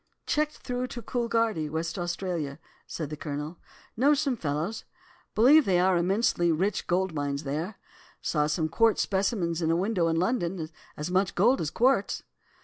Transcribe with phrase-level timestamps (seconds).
[0.25, 2.57] "'Checked through to Coolgardie, West Australia,'
[2.87, 3.59] said the Colonel.
[3.95, 4.83] 'Know some fellows.
[5.35, 7.75] Believe there are immensely rich gold mines there.
[8.19, 10.67] Saw some quartz specimens in a window in London,
[10.97, 12.23] as much gold as quartz.